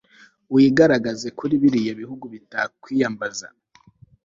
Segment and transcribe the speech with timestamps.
[0.53, 3.47] wigaraagaze kuri biriya bihugu bitakwiyambaza